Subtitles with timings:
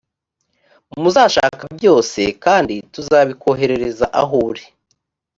[1.01, 4.63] muzashaka byose kandi tuzabikoherereza aho uri